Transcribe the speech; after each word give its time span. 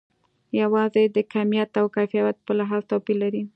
یوازې 0.61 1.03
د 1.15 1.17
کمیت 1.33 1.71
او 1.79 1.85
کیفیت 1.95 2.35
په 2.45 2.51
لحاظ 2.59 2.81
توپیر 2.91 3.15
لري. 3.23 3.43